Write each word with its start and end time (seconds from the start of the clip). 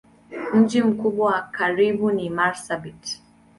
Mji 0.53 0.81
mkubwa 0.81 1.31
wa 1.31 1.41
karibu 1.41 2.11
ni 2.11 2.29
Marsabit. 2.29 3.21